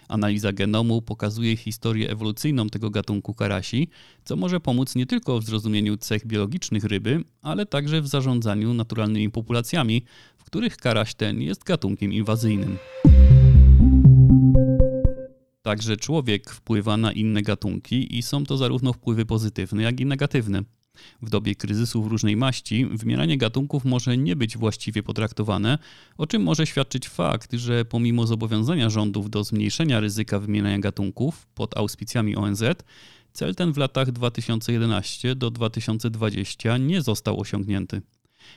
Analiza 0.08 0.52
genomu 0.52 1.02
pokazuje 1.02 1.56
historię 1.56 2.10
ewolucyjną 2.10 2.68
tego 2.68 2.90
gatunku 2.90 3.34
karasi, 3.34 3.88
co 4.24 4.36
może 4.36 4.60
pomóc 4.60 4.94
nie 4.94 5.06
tylko 5.06 5.40
w 5.40 5.44
zrozumieniu 5.44 5.96
cech 5.96 6.26
biologicznych 6.26 6.84
ryby, 6.84 7.24
ale 7.42 7.66
także 7.66 8.02
w 8.02 8.06
zarządzaniu 8.06 8.74
naturalnymi 8.74 9.30
populacjami, 9.30 10.04
w 10.36 10.44
których 10.44 10.76
karaś 10.76 11.14
ten 11.14 11.42
jest 11.42 11.64
gatunkiem 11.64 12.12
inwazyjnym. 12.12 12.78
Także 15.62 15.96
człowiek 15.96 16.50
wpływa 16.50 16.96
na 16.96 17.12
inne 17.12 17.42
gatunki 17.42 18.18
i 18.18 18.22
są 18.22 18.44
to 18.44 18.56
zarówno 18.56 18.92
wpływy 18.92 19.26
pozytywne, 19.26 19.82
jak 19.82 20.00
i 20.00 20.06
negatywne. 20.06 20.62
W 21.22 21.30
dobie 21.30 21.54
kryzysów 21.54 22.06
różnej 22.06 22.36
maści 22.36 22.86
wymieranie 22.86 23.38
gatunków 23.38 23.84
może 23.84 24.16
nie 24.16 24.36
być 24.36 24.56
właściwie 24.56 25.02
potraktowane, 25.02 25.78
o 26.16 26.26
czym 26.26 26.42
może 26.42 26.66
świadczyć 26.66 27.08
fakt, 27.08 27.52
że 27.52 27.84
pomimo 27.84 28.26
zobowiązania 28.26 28.90
rządów 28.90 29.30
do 29.30 29.44
zmniejszenia 29.44 30.00
ryzyka 30.00 30.38
wymierania 30.38 30.78
gatunków 30.78 31.46
pod 31.54 31.76
auspicjami 31.76 32.36
ONZ, 32.36 32.62
cel 33.32 33.54
ten 33.54 33.72
w 33.72 33.76
latach 33.76 34.12
2011 34.12 35.34
do 35.34 35.50
2020 35.50 36.78
nie 36.78 37.02
został 37.02 37.40
osiągnięty. 37.40 38.02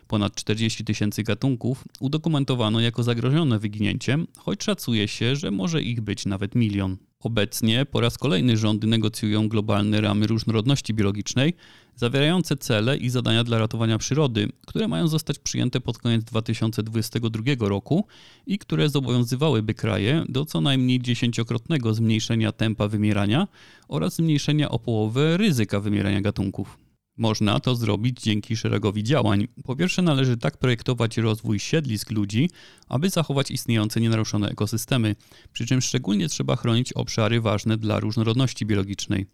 Ponad 0.08 0.36
40 0.36 0.86
tysięcy 0.86 1.24
gatunków 1.24 1.84
udokumentowano 2.00 2.80
jako 2.80 3.04
zagrożone 3.04 3.60
wyginięciem, 3.60 4.28
choć 4.38 4.64
szacuje 4.64 5.08
się, 5.08 5.36
że 5.36 5.52
może 5.52 5.82
ich 5.82 6.02
być 6.02 6.26
nawet 6.26 6.56
milion. 6.56 6.98
Obecnie 7.24 7.86
po 7.86 8.02
raz 8.02 8.18
kolejny 8.18 8.58
rządy 8.58 8.88
negocjują 8.88 9.50
globalne 9.50 10.02
ramy 10.02 10.28
różnorodności 10.28 10.94
biologicznej, 10.94 11.54
zawierające 11.96 12.58
cele 12.58 12.98
i 12.98 13.10
zadania 13.10 13.44
dla 13.44 13.60
ratowania 13.60 13.98
przyrody, 13.98 14.48
które 14.68 14.88
mają 14.88 15.08
zostać 15.08 15.40
przyjęte 15.40 15.82
pod 15.82 15.98
koniec 15.98 16.24
2022 16.24 17.44
roku 17.60 18.06
i 18.48 18.60
które 18.60 18.90
zobowiązywałyby 18.90 19.74
kraje 19.74 20.24
do 20.30 20.46
co 20.46 20.62
najmniej 20.62 21.02
dziesięciokrotnego 21.02 21.94
zmniejszenia 21.94 22.52
tempa 22.52 22.88
wymierania 22.88 23.48
oraz 23.88 24.16
zmniejszenia 24.16 24.70
o 24.70 24.80
połowę 24.80 25.38
ryzyka 25.38 25.80
wymierania 25.80 26.22
gatunków. 26.22 26.89
Można 27.20 27.60
to 27.60 27.76
zrobić 27.76 28.22
dzięki 28.22 28.58
szeregowi 28.58 29.04
działań. 29.04 29.48
Po 29.64 29.76
pierwsze, 29.76 30.02
należy 30.02 30.38
tak 30.38 30.58
projektować 30.58 31.18
rozwój 31.18 31.60
siedlisk 31.60 32.12
ludzi, 32.12 32.50
aby 32.88 33.10
zachować 33.10 33.52
istniejące 33.52 34.02
nienaruszone 34.02 34.50
ekosystemy, 34.50 35.16
przy 35.54 35.66
czym 35.66 35.82
szczególnie 35.82 36.30
trzeba 36.30 36.56
chronić 36.56 36.94
obszary 36.94 37.42
ważne 37.42 37.78
dla 37.78 38.00
różnorodności 38.00 38.66
biologicznej. 38.66 39.26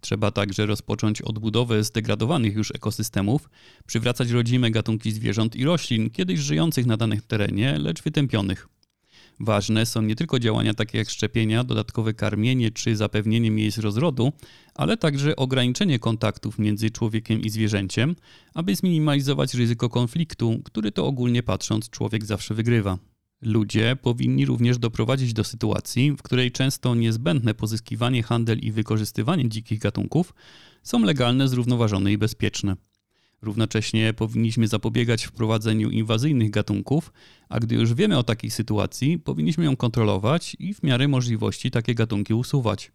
Trzeba 0.00 0.30
także 0.30 0.66
rozpocząć 0.66 1.22
odbudowę 1.22 1.84
zdegradowanych 1.84 2.54
już 2.54 2.70
ekosystemów, 2.70 3.50
przywracać 3.86 4.30
rodzime 4.30 4.70
gatunki 4.70 5.12
zwierząt 5.12 5.56
i 5.56 5.64
roślin, 5.64 6.10
kiedyś 6.10 6.40
żyjących 6.40 6.86
na 6.86 6.96
danym 6.96 7.20
terenie, 7.28 7.78
lecz 7.78 8.02
wytępionych. 8.02 8.68
Ważne 9.40 9.86
są 9.86 10.02
nie 10.02 10.16
tylko 10.16 10.38
działania 10.38 10.74
takie 10.74 10.98
jak 10.98 11.10
szczepienia, 11.10 11.64
dodatkowe 11.64 12.14
karmienie 12.14 12.70
czy 12.70 12.96
zapewnienie 12.96 13.50
miejsc 13.50 13.78
rozrodu, 13.78 14.32
ale 14.74 14.96
także 14.96 15.36
ograniczenie 15.36 15.98
kontaktów 15.98 16.58
między 16.58 16.90
człowiekiem 16.90 17.40
i 17.40 17.50
zwierzęciem, 17.50 18.16
aby 18.54 18.74
zminimalizować 18.74 19.54
ryzyko 19.54 19.88
konfliktu, 19.88 20.60
który 20.64 20.92
to 20.92 21.06
ogólnie 21.06 21.42
patrząc 21.42 21.90
człowiek 21.90 22.24
zawsze 22.24 22.54
wygrywa. 22.54 22.98
Ludzie 23.42 23.96
powinni 24.02 24.46
również 24.46 24.78
doprowadzić 24.78 25.32
do 25.32 25.44
sytuacji, 25.44 26.12
w 26.12 26.22
której 26.22 26.52
często 26.52 26.94
niezbędne 26.94 27.54
pozyskiwanie, 27.54 28.22
handel 28.22 28.58
i 28.58 28.72
wykorzystywanie 28.72 29.48
dzikich 29.48 29.78
gatunków 29.78 30.34
są 30.82 31.04
legalne, 31.04 31.48
zrównoważone 31.48 32.12
i 32.12 32.18
bezpieczne. 32.18 32.76
Równocześnie 33.42 34.14
powinniśmy 34.14 34.68
zapobiegać 34.68 35.24
wprowadzeniu 35.24 35.90
inwazyjnych 35.90 36.50
gatunków, 36.50 37.12
a 37.48 37.60
gdy 37.60 37.74
już 37.74 37.94
wiemy 37.94 38.18
o 38.18 38.22
takiej 38.22 38.50
sytuacji, 38.50 39.18
powinniśmy 39.18 39.64
ją 39.64 39.76
kontrolować 39.76 40.56
i 40.58 40.74
w 40.74 40.82
miarę 40.82 41.08
możliwości 41.08 41.70
takie 41.70 41.94
gatunki 41.94 42.34
usuwać. 42.34 42.92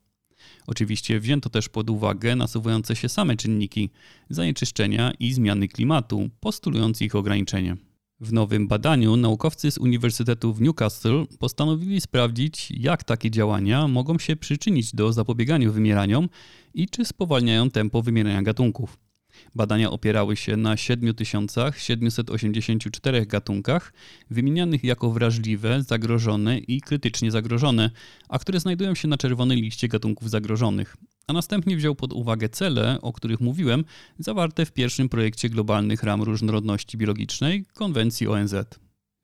Oczywiście 0.67 1.19
wzięto 1.19 1.49
też 1.49 1.69
pod 1.69 1.89
uwagę 1.89 2.35
nasuwające 2.35 2.95
się 2.95 3.09
same 3.09 3.35
czynniki 3.35 3.89
zanieczyszczenia 4.29 5.11
i 5.19 5.33
zmiany 5.33 5.67
klimatu, 5.67 6.29
postulując 6.39 7.01
ich 7.01 7.15
ograniczenie. 7.15 7.77
W 8.19 8.33
nowym 8.33 8.67
badaniu 8.67 9.15
naukowcy 9.15 9.71
z 9.71 9.77
Uniwersytetu 9.77 10.53
w 10.53 10.61
Newcastle 10.61 11.25
postanowili 11.39 12.01
sprawdzić, 12.01 12.71
jak 12.71 13.03
takie 13.03 13.31
działania 13.31 13.87
mogą 13.87 14.19
się 14.19 14.35
przyczynić 14.35 14.95
do 14.95 15.13
zapobiegania 15.13 15.71
wymieraniom 15.71 16.29
i 16.73 16.89
czy 16.89 17.05
spowalniają 17.05 17.69
tempo 17.69 18.01
wymierania 18.01 18.41
gatunków. 18.41 19.06
Badania 19.55 19.91
opierały 19.91 20.35
się 20.35 20.57
na 20.57 20.77
7784 20.77 23.25
gatunkach, 23.25 23.93
wymienianych 24.29 24.83
jako 24.83 25.11
wrażliwe, 25.11 25.83
zagrożone 25.83 26.57
i 26.57 26.81
krytycznie 26.81 27.31
zagrożone, 27.31 27.91
a 28.29 28.39
które 28.39 28.59
znajdują 28.59 28.95
się 28.95 29.07
na 29.07 29.17
czerwonej 29.17 29.61
liście 29.61 29.87
gatunków 29.87 30.29
zagrożonych. 30.29 30.97
A 31.27 31.33
następnie 31.33 31.77
wziął 31.77 31.95
pod 31.95 32.13
uwagę 32.13 32.49
cele, 32.49 33.01
o 33.01 33.13
których 33.13 33.39
mówiłem, 33.39 33.85
zawarte 34.19 34.65
w 34.65 34.71
pierwszym 34.71 35.09
projekcie 35.09 35.49
globalnych 35.49 36.03
ram 36.03 36.21
różnorodności 36.21 36.97
biologicznej 36.97 37.65
konwencji 37.73 38.27
ONZ. 38.27 38.55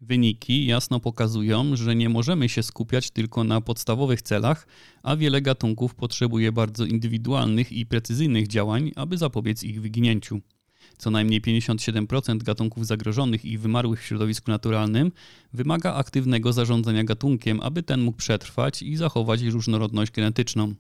Wyniki 0.07 0.65
jasno 0.65 0.99
pokazują, 0.99 1.75
że 1.75 1.95
nie 1.95 2.09
możemy 2.09 2.49
się 2.49 2.63
skupiać 2.63 3.11
tylko 3.11 3.43
na 3.43 3.61
podstawowych 3.61 4.21
celach, 4.21 4.67
a 5.03 5.15
wiele 5.15 5.41
gatunków 5.41 5.95
potrzebuje 5.95 6.51
bardzo 6.51 6.85
indywidualnych 6.85 7.71
i 7.71 7.85
precyzyjnych 7.85 8.47
działań, 8.47 8.91
aby 8.95 9.17
zapobiec 9.17 9.63
ich 9.63 9.81
wyginięciu. 9.81 10.41
Co 10.97 11.11
najmniej 11.11 11.41
57% 11.41 12.37
gatunków 12.37 12.87
zagrożonych 12.87 13.45
i 13.45 13.57
wymarłych 13.57 14.01
w 14.01 14.05
środowisku 14.05 14.51
naturalnym 14.51 15.11
wymaga 15.53 15.93
aktywnego 15.93 16.53
zarządzania 16.53 17.03
gatunkiem, 17.03 17.59
aby 17.61 17.83
ten 17.83 18.01
mógł 18.01 18.17
przetrwać 18.17 18.81
i 18.81 18.95
zachować 18.95 19.41
różnorodność 19.41 20.11
genetyczną. 20.11 20.75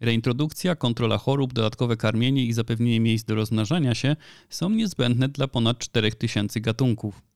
Reintrodukcja, 0.00 0.76
kontrola 0.76 1.18
chorób, 1.18 1.52
dodatkowe 1.52 1.96
karmienie 1.96 2.46
i 2.46 2.52
zapewnienie 2.52 3.00
miejsc 3.00 3.24
do 3.24 3.34
rozmnażania 3.34 3.94
się 3.94 4.16
są 4.50 4.70
niezbędne 4.70 5.28
dla 5.28 5.48
ponad 5.48 5.78
4000 5.78 6.60
gatunków. 6.60 7.31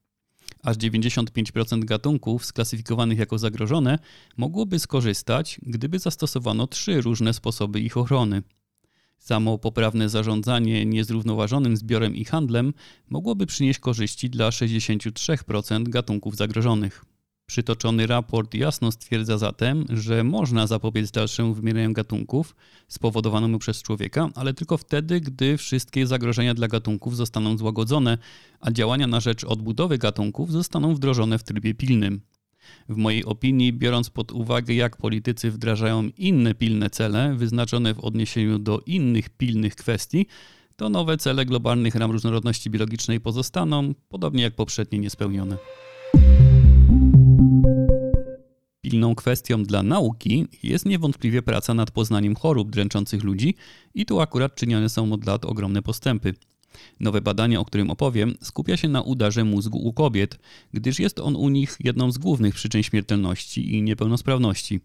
Aż 0.67 0.77
95% 0.77 1.85
gatunków 1.85 2.45
sklasyfikowanych 2.45 3.19
jako 3.19 3.39
zagrożone 3.39 3.99
mogłoby 4.37 4.79
skorzystać, 4.79 5.61
gdyby 5.63 5.99
zastosowano 5.99 6.67
trzy 6.67 7.01
różne 7.01 7.35
sposoby 7.35 7.81
ich 7.81 7.97
ochrony. 7.97 8.43
Samo 9.19 9.59
poprawne 9.59 10.09
zarządzanie 10.09 10.87
niezrównoważonym 10.87 11.77
zbiorem 11.77 12.17
i 12.17 12.25
handlem 12.25 12.75
mogłoby 13.09 13.47
przynieść 13.47 13.79
korzyści 13.79 14.31
dla 14.31 14.51
63% 14.51 15.89
gatunków 15.89 16.37
zagrożonych. 16.37 17.05
Przytoczony 17.47 18.07
raport 18.07 18.55
jasno 18.55 18.93
stwierdza 18.93 19.39
zatem, 19.39 19.85
że 19.89 20.25
można 20.25 20.67
zapobiec 20.67 21.11
dalszemu 21.11 21.55
wymieraniu 21.55 21.93
gatunków 21.93 22.57
spowodowanemu 22.89 23.59
przez 23.59 23.83
człowieka, 23.83 24.31
ale 24.35 24.55
tylko 24.55 24.77
wtedy, 24.77 25.21
gdy 25.21 25.57
wszystkie 25.57 26.07
zagrożenia 26.07 26.55
dla 26.55 26.69
gatunków 26.69 27.17
zostaną 27.17 27.59
złagodzone, 27.59 28.19
a 28.61 28.71
działania 28.71 29.07
na 29.07 29.21
rzecz 29.21 29.45
odbudowy 29.45 29.99
gatunków 29.99 30.53
zostaną 30.53 30.95
wdrożone 30.95 31.39
w 31.39 31.45
trybie 31.45 31.75
pilnym. 31.75 32.21
W 32.89 32.97
mojej 32.97 33.25
opinii, 33.25 33.73
biorąc 33.73 34.11
pod 34.11 34.33
uwagę, 34.33 34.75
jak 34.75 34.97
politycy 34.97 35.51
wdrażają 35.51 36.09
inne 36.19 36.55
pilne 36.55 36.91
cele 36.91 37.35
wyznaczone 37.35 37.95
w 37.95 38.01
odniesieniu 38.01 38.59
do 38.59 38.81
innych 38.87 39.29
pilnych 39.29 39.77
kwestii, 39.77 40.27
to 40.77 40.89
nowe 40.89 41.17
cele 41.17 41.45
globalnych 41.45 41.95
ram 41.95 42.11
różnorodności 42.11 42.71
biologicznej 42.71 43.21
pozostaną, 43.21 43.95
podobnie 44.09 44.43
jak 44.43 44.55
poprzednie, 44.55 44.99
niespełnione. 44.99 45.57
Pilną 48.91 49.15
kwestią 49.15 49.63
dla 49.63 49.83
nauki 49.83 50.47
jest 50.63 50.87
niewątpliwie 50.87 51.43
praca 51.43 51.75
nad 51.75 51.91
poznaniem 51.91 52.35
chorób 52.35 52.71
dręczących 52.71 53.25
ludzi 53.25 53.55
i 53.95 54.07
tu 54.07 54.21
akurat 54.21 54.55
czynione 54.55 54.89
są 54.89 55.13
od 55.13 55.27
lat 55.27 55.45
ogromne 55.45 55.83
postępy. 55.83 56.35
Nowe 57.01 57.21
badanie, 57.21 57.61
o 57.61 57.65
którym 57.65 57.91
opowiem, 57.91 58.35
skupia 58.43 58.77
się 58.77 58.89
na 58.89 59.03
udarze 59.03 59.45
mózgu 59.45 59.79
u 59.79 59.93
kobiet, 59.93 60.39
gdyż 60.73 60.99
jest 60.99 61.19
on 61.19 61.37
u 61.37 61.49
nich 61.49 61.77
jedną 61.81 62.13
z 62.13 62.19
głównych 62.19 62.55
przyczyn 62.55 62.83
śmiertelności 62.83 63.75
i 63.75 63.83
niepełnosprawności. 63.83 64.81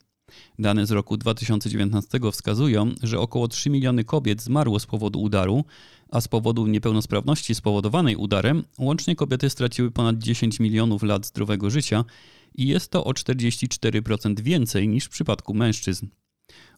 Dane 0.60 0.86
z 0.86 0.92
roku 0.92 1.18
2019 1.18 2.20
wskazują, 2.32 2.92
że 3.04 3.20
około 3.20 3.48
3 3.48 3.70
miliony 3.70 4.04
kobiet 4.04 4.42
zmarło 4.42 4.80
z 4.80 4.86
powodu 4.86 5.22
udaru, 5.22 5.64
a 6.12 6.22
z 6.22 6.28
powodu 6.28 6.68
niepełnosprawności 6.68 7.56
spowodowanej 7.56 8.16
udarem 8.16 8.64
łącznie 8.80 9.16
kobiety 9.16 9.50
straciły 9.50 9.92
ponad 9.92 10.18
10 10.18 10.60
milionów 10.60 11.04
lat 11.04 11.26
zdrowego 11.26 11.70
życia 11.70 12.06
i 12.56 12.68
jest 12.68 12.92
to 12.92 13.04
o 13.04 13.12
44% 13.12 14.40
więcej 14.40 14.88
niż 14.88 15.06
w 15.06 15.10
przypadku 15.10 15.54
mężczyzn. 15.54 16.08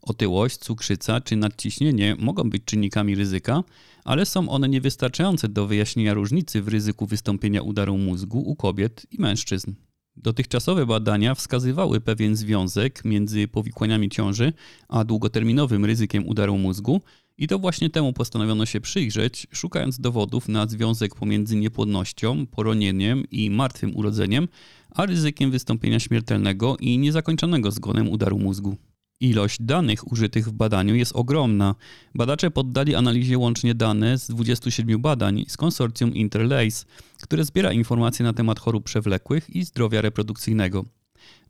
Otyłość, 0.01 0.57
cukrzyca 0.57 1.21
czy 1.21 1.35
nadciśnienie 1.35 2.15
mogą 2.19 2.49
być 2.49 2.63
czynnikami 2.65 3.15
ryzyka, 3.15 3.63
ale 4.03 4.25
są 4.25 4.49
one 4.49 4.69
niewystarczające 4.69 5.49
do 5.49 5.67
wyjaśnienia 5.67 6.13
różnicy 6.13 6.61
w 6.61 6.67
ryzyku 6.67 7.05
wystąpienia 7.05 7.61
udaru 7.61 7.97
mózgu 7.97 8.39
u 8.39 8.55
kobiet 8.55 9.05
i 9.11 9.21
mężczyzn. 9.21 9.73
Dotychczasowe 10.15 10.85
badania 10.85 11.35
wskazywały 11.35 12.01
pewien 12.01 12.35
związek 12.35 13.05
między 13.05 13.47
powikłaniami 13.47 14.09
ciąży 14.09 14.53
a 14.87 15.03
długoterminowym 15.03 15.85
ryzykiem 15.85 16.27
udaru 16.27 16.57
mózgu, 16.57 17.01
i 17.37 17.47
to 17.47 17.59
właśnie 17.59 17.89
temu 17.89 18.13
postanowiono 18.13 18.65
się 18.65 18.81
przyjrzeć, 18.81 19.47
szukając 19.51 19.99
dowodów 19.99 20.49
na 20.49 20.67
związek 20.67 21.15
pomiędzy 21.15 21.55
niepłodnością, 21.55 22.45
poronieniem 22.47 23.23
i 23.31 23.49
martwym 23.49 23.95
urodzeniem, 23.95 24.47
a 24.93 25.05
ryzykiem 25.05 25.51
wystąpienia 25.51 25.99
śmiertelnego 25.99 26.77
i 26.79 26.97
niezakończonego 26.97 27.71
zgonem 27.71 28.09
udaru 28.09 28.39
mózgu. 28.39 28.77
Ilość 29.19 29.57
danych 29.61 30.11
użytych 30.11 30.47
w 30.47 30.51
badaniu 30.51 30.95
jest 30.95 31.15
ogromna. 31.15 31.75
Badacze 32.15 32.51
poddali 32.51 32.95
analizie 32.95 33.37
łącznie 33.37 33.75
dane 33.75 34.17
z 34.17 34.27
27 34.27 35.01
badań 35.01 35.45
z 35.47 35.57
konsorcjum 35.57 36.13
Interlace, 36.13 36.85
które 37.21 37.45
zbiera 37.45 37.71
informacje 37.71 38.25
na 38.25 38.33
temat 38.33 38.59
chorób 38.59 38.83
przewlekłych 38.83 39.49
i 39.49 39.65
zdrowia 39.65 40.01
reprodukcyjnego. 40.01 40.85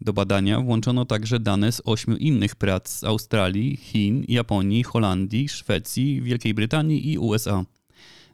Do 0.02 0.14
badania 0.14 0.60
włączono 0.60 1.06
także 1.06 1.40
dane 1.40 1.72
z 1.72 1.82
ośmiu 1.86 2.16
innych 2.16 2.56
prac 2.56 2.90
z 2.90 3.04
Australii, 3.04 3.78
Chin, 3.78 4.26
Japonii, 4.28 4.84
Holandii, 4.84 5.50
Szwecji, 5.50 6.22
Wielkiej 6.22 6.54
Brytanii 6.54 7.12
i 7.12 7.18
USA. 7.18 7.66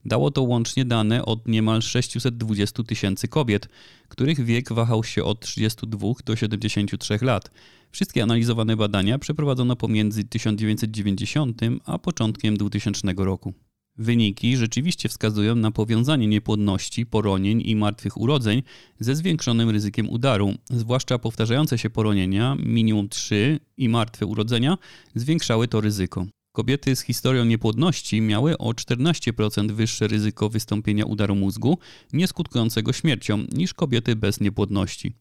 Dało 0.09 0.31
to 0.31 0.41
łącznie 0.43 0.85
dane 0.85 1.25
od 1.25 1.47
niemal 1.47 1.81
620 1.81 2.83
tysięcy 2.83 3.27
kobiet, 3.27 3.69
których 4.07 4.45
wiek 4.45 4.73
wahał 4.73 5.03
się 5.03 5.23
od 5.23 5.39
32 5.39 6.07
do 6.25 6.35
73 6.35 7.17
lat. 7.21 7.51
Wszystkie 7.91 8.23
analizowane 8.23 8.77
badania 8.77 9.19
przeprowadzono 9.19 9.75
pomiędzy 9.75 10.23
1990 10.23 11.61
a 11.85 11.97
początkiem 11.97 12.57
2000 12.57 13.13
roku. 13.17 13.53
Wyniki 13.97 14.57
rzeczywiście 14.57 15.09
wskazują 15.09 15.55
na 15.55 15.71
powiązanie 15.71 16.27
niepłodności, 16.27 17.05
poronień 17.05 17.61
i 17.65 17.75
martwych 17.75 18.17
urodzeń 18.17 18.63
ze 18.99 19.15
zwiększonym 19.15 19.69
ryzykiem 19.69 20.09
udaru, 20.09 20.53
zwłaszcza 20.69 21.19
powtarzające 21.19 21.77
się 21.77 21.89
poronienia, 21.89 22.55
minimum 22.59 23.09
3 23.09 23.59
i 23.77 23.89
martwe 23.89 24.25
urodzenia 24.25 24.77
zwiększały 25.15 25.67
to 25.67 25.81
ryzyko. 25.81 26.25
Kobiety 26.51 26.95
z 26.95 27.01
historią 27.01 27.45
niepłodności 27.45 28.21
miały 28.21 28.57
o 28.57 28.69
14% 28.69 29.71
wyższe 29.71 30.07
ryzyko 30.07 30.49
wystąpienia 30.49 31.05
udaru 31.05 31.35
mózgu, 31.35 31.77
nieskutkującego 32.13 32.93
śmiercią, 32.93 33.37
niż 33.53 33.73
kobiety 33.73 34.15
bez 34.15 34.39
niepłodności. 34.39 35.13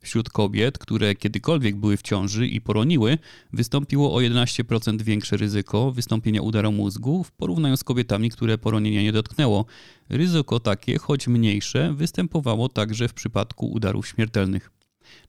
Wśród 0.00 0.30
kobiet, 0.30 0.78
które 0.78 1.14
kiedykolwiek 1.14 1.76
były 1.76 1.96
w 1.96 2.02
ciąży 2.02 2.46
i 2.46 2.60
poroniły, 2.60 3.18
wystąpiło 3.52 4.14
o 4.14 4.18
11% 4.18 5.02
większe 5.02 5.36
ryzyko 5.36 5.92
wystąpienia 5.92 6.42
udaru 6.42 6.72
mózgu 6.72 7.24
w 7.24 7.32
porównaniu 7.32 7.76
z 7.76 7.84
kobietami, 7.84 8.30
które 8.30 8.58
poronienia 8.58 9.02
nie 9.02 9.12
dotknęło. 9.12 9.64
Ryzyko 10.08 10.60
takie, 10.60 10.98
choć 10.98 11.28
mniejsze, 11.28 11.94
występowało 11.94 12.68
także 12.68 13.08
w 13.08 13.14
przypadku 13.14 13.66
udarów 13.66 14.08
śmiertelnych. 14.08 14.81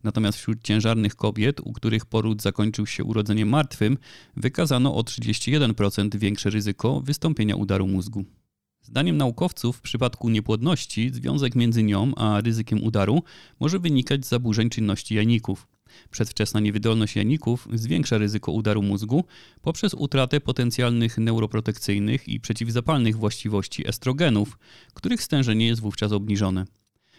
Natomiast 0.03 0.37
wśród 0.37 0.63
ciężarnych 0.63 1.15
kobiet, 1.15 1.59
u 1.59 1.73
których 1.73 2.05
poród 2.05 2.41
zakończył 2.41 2.85
się 2.85 3.03
urodzeniem 3.03 3.49
martwym, 3.49 3.97
wykazano 4.35 4.95
o 4.95 5.01
31% 5.01 6.15
większe 6.15 6.49
ryzyko 6.49 7.01
wystąpienia 7.01 7.55
udaru 7.55 7.87
mózgu. 7.87 8.25
Zdaniem 8.81 9.17
naukowców 9.17 9.77
w 9.77 9.81
przypadku 9.81 10.29
niepłodności 10.29 11.09
związek 11.13 11.55
między 11.55 11.83
nią 11.83 12.15
a 12.15 12.41
ryzykiem 12.41 12.83
udaru 12.83 13.23
może 13.59 13.79
wynikać 13.79 14.25
z 14.25 14.29
zaburzeń 14.29 14.69
czynności 14.69 15.15
jajników. 15.15 15.67
Przedwczesna 16.11 16.59
niewydolność 16.59 17.15
jajników 17.15 17.67
zwiększa 17.73 18.17
ryzyko 18.17 18.51
udaru 18.51 18.81
mózgu 18.81 19.23
poprzez 19.61 19.93
utratę 19.93 20.41
potencjalnych 20.41 21.17
neuroprotekcyjnych 21.17 22.27
i 22.27 22.39
przeciwzapalnych 22.39 23.17
właściwości 23.17 23.87
estrogenów, 23.87 24.57
których 24.93 25.23
stężenie 25.23 25.67
jest 25.67 25.81
wówczas 25.81 26.11
obniżone. 26.11 26.65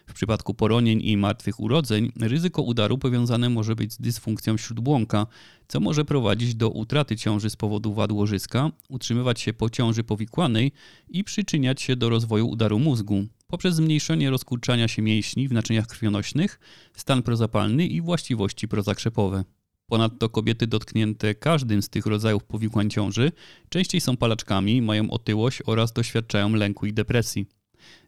W 0.07 0.13
przypadku 0.13 0.55
poronień 0.55 1.01
i 1.03 1.17
martwych 1.17 1.61
urodzeń 1.61 2.13
ryzyko 2.21 2.63
udaru 2.63 2.99
powiązane 2.99 3.49
może 3.51 3.77
być 3.77 3.93
z 3.93 3.99
dysfunkcją 3.99 4.57
śródbłąka, 4.57 5.27
co 5.69 5.81
może 5.81 6.05
prowadzić 6.05 6.55
do 6.55 6.71
utraty 6.71 7.17
ciąży 7.17 7.51
z 7.51 7.57
powodu 7.57 7.95
wad 7.95 8.13
łożyska, 8.13 8.71
utrzymywać 8.89 9.41
się 9.41 9.53
po 9.53 9.71
ciąży 9.71 10.05
powikłanej 10.05 10.73
i 11.09 11.25
przyczyniać 11.25 11.83
się 11.83 11.97
do 11.97 12.09
rozwoju 12.09 12.49
udaru 12.49 12.79
mózgu 12.79 13.27
poprzez 13.55 13.75
zmniejszenie 13.75 14.31
rozkurczania 14.31 14.89
się 14.89 15.03
mięśni 15.03 15.49
w 15.49 15.53
naczyniach 15.53 15.87
krwionośnych, 15.87 16.61
stan 16.95 17.23
prozapalny 17.23 17.87
i 17.87 18.01
właściwości 18.01 18.69
prozakrzepowe. 18.69 19.45
Ponadto 19.87 20.29
kobiety 20.29 20.67
dotknięte 20.67 21.35
każdym 21.35 21.83
z 21.83 21.89
tych 21.89 22.07
rodzajów 22.07 22.45
powikłań 22.45 22.91
ciąży 22.91 23.33
częściej 23.69 24.01
są 24.01 24.17
palaczkami, 24.17 24.83
mają 24.83 25.11
otyłość 25.11 25.63
oraz 25.67 25.93
doświadczają 25.93 26.55
lęku 26.55 26.87
i 26.87 26.93
depresji. 26.93 27.47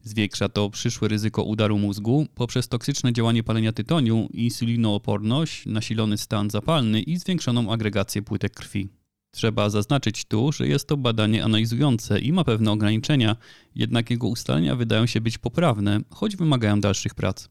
Zwiększa 0.02 0.48
to 0.48 0.70
przyszłe 0.70 1.08
ryzyko 1.08 1.42
udaru 1.42 1.78
mózgu 1.78 2.26
poprzez 2.34 2.68
toksyczne 2.68 3.12
działanie 3.12 3.42
palenia 3.42 3.72
tytoniu, 3.72 4.28
insulinooporność, 4.32 5.66
nasilony 5.66 6.18
stan 6.18 6.50
zapalny 6.50 7.02
i 7.02 7.16
zwiększoną 7.16 7.72
agregację 7.72 8.22
płytek 8.22 8.54
krwi. 8.54 8.88
Trzeba 9.30 9.70
zaznaczyć 9.70 10.24
tu, 10.24 10.52
że 10.52 10.68
jest 10.68 10.88
to 10.88 10.96
badanie 10.96 11.44
analizujące 11.44 12.20
i 12.20 12.32
ma 12.32 12.44
pewne 12.44 12.72
ograniczenia, 12.72 13.36
jednak 13.74 14.10
jego 14.10 14.28
ustalenia 14.28 14.76
wydają 14.76 15.06
się 15.06 15.20
być 15.20 15.38
poprawne, 15.38 16.00
choć 16.10 16.36
wymagają 16.36 16.80
dalszych 16.80 17.14
prac. 17.14 17.48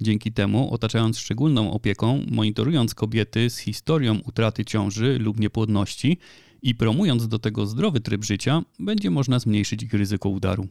Dzięki 0.00 0.32
temu, 0.32 0.74
otaczając 0.74 1.18
szczególną 1.18 1.72
opieką, 1.72 2.24
monitorując 2.30 2.94
kobiety 2.94 3.50
z 3.50 3.58
historią 3.58 4.20
utraty 4.26 4.64
ciąży 4.64 5.18
lub 5.18 5.40
niepłodności 5.40 6.18
i 6.62 6.74
promując 6.74 7.28
do 7.28 7.38
tego 7.38 7.66
zdrowy 7.66 8.00
tryb 8.00 8.24
życia, 8.24 8.62
będzie 8.78 9.10
można 9.10 9.38
zmniejszyć 9.38 9.82
ich 9.82 9.94
ryzyko 9.94 10.28
udaru. 10.28 10.68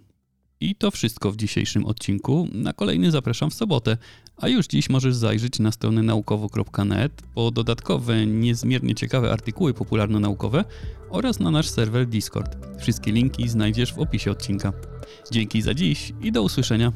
I 0.61 0.75
to 0.75 0.91
wszystko 0.91 1.31
w 1.31 1.37
dzisiejszym 1.37 1.85
odcinku. 1.85 2.47
Na 2.51 2.73
kolejny 2.73 3.11
zapraszam 3.11 3.49
w 3.49 3.53
sobotę, 3.53 3.97
a 4.37 4.47
już 4.47 4.67
dziś 4.67 4.89
możesz 4.89 5.15
zajrzeć 5.15 5.59
na 5.59 5.71
stronę 5.71 6.03
naukowo.net 6.03 7.21
po 7.35 7.51
dodatkowe, 7.51 8.25
niezmiernie 8.25 8.95
ciekawe 8.95 9.31
artykuły 9.31 9.73
popularno-naukowe 9.73 10.65
oraz 11.09 11.39
na 11.39 11.51
nasz 11.51 11.69
serwer 11.69 12.07
Discord. 12.07 12.57
Wszystkie 12.79 13.11
linki 13.11 13.49
znajdziesz 13.49 13.93
w 13.93 13.99
opisie 13.99 14.31
odcinka. 14.31 14.73
Dzięki 15.31 15.61
za 15.61 15.73
dziś 15.73 16.13
i 16.21 16.31
do 16.31 16.43
usłyszenia. 16.43 16.91